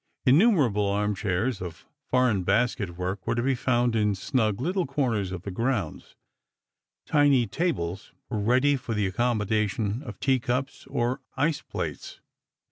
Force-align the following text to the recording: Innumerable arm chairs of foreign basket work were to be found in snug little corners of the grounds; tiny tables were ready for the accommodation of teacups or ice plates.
Innumerable 0.25 0.87
arm 0.87 1.13
chairs 1.13 1.61
of 1.61 1.85
foreign 2.07 2.41
basket 2.41 2.97
work 2.97 3.27
were 3.27 3.35
to 3.35 3.43
be 3.43 3.53
found 3.53 3.95
in 3.95 4.15
snug 4.15 4.59
little 4.59 4.87
corners 4.87 5.31
of 5.31 5.43
the 5.43 5.51
grounds; 5.51 6.15
tiny 7.05 7.45
tables 7.45 8.11
were 8.27 8.39
ready 8.39 8.75
for 8.77 8.95
the 8.95 9.05
accommodation 9.05 10.01
of 10.01 10.19
teacups 10.19 10.87
or 10.87 11.21
ice 11.37 11.61
plates. 11.61 12.19